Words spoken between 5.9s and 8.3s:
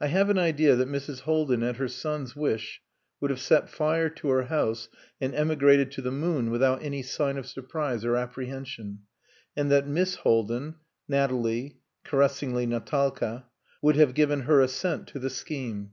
to the moon without any sign of surprise or